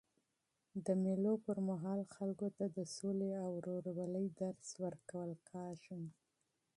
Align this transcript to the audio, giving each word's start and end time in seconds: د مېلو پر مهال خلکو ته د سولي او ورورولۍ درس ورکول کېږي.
د 0.85 0.87
مېلو 1.03 1.33
پر 1.45 1.57
مهال 1.69 1.99
خلکو 2.15 2.47
ته 2.57 2.65
د 2.77 2.77
سولي 2.95 3.31
او 3.43 3.49
ورورولۍ 3.57 4.25
درس 4.41 4.67
ورکول 4.83 5.31
کېږي. 5.49 5.99